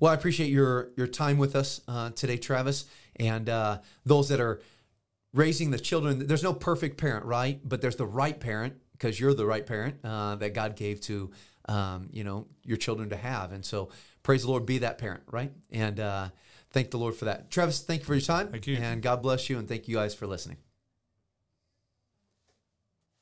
Well, 0.00 0.10
I 0.10 0.14
appreciate 0.14 0.48
your 0.50 0.88
your 0.96 1.06
time 1.06 1.36
with 1.36 1.54
us 1.54 1.82
uh, 1.86 2.10
today, 2.10 2.38
Travis, 2.38 2.86
and 3.16 3.48
uh, 3.50 3.78
those 4.06 4.30
that 4.30 4.40
are 4.40 4.60
raising 5.32 5.70
the 5.70 5.78
children. 5.78 6.26
There's 6.26 6.42
no 6.42 6.52
perfect 6.54 6.98
parent, 6.98 7.24
right? 7.24 7.60
But 7.66 7.80
there's 7.80 7.96
the 7.96 8.06
right 8.06 8.38
parent 8.38 8.74
because 8.92 9.18
you're 9.18 9.34
the 9.34 9.46
right 9.46 9.66
parent 9.66 9.96
uh, 10.04 10.36
that 10.36 10.54
God 10.54 10.76
gave 10.76 11.00
to 11.02 11.30
um, 11.68 12.08
you 12.12 12.24
know 12.24 12.46
your 12.64 12.76
children 12.76 13.10
to 13.10 13.16
have, 13.16 13.52
and 13.52 13.64
so 13.64 13.90
praise 14.22 14.42
the 14.42 14.48
Lord, 14.50 14.66
be 14.66 14.78
that 14.78 14.98
parent, 14.98 15.22
right? 15.30 15.52
And 15.70 16.00
uh, 16.00 16.28
thank 16.70 16.90
the 16.90 16.98
Lord 16.98 17.14
for 17.14 17.26
that. 17.26 17.50
Travis, 17.50 17.80
thank 17.80 18.00
you 18.00 18.06
for 18.06 18.14
your 18.14 18.22
time, 18.22 18.48
Thank 18.48 18.66
you. 18.66 18.76
and 18.76 19.02
God 19.02 19.22
bless 19.22 19.48
you, 19.48 19.58
and 19.58 19.68
thank 19.68 19.86
you 19.88 19.96
guys 19.96 20.14
for 20.14 20.26
listening. 20.26 20.56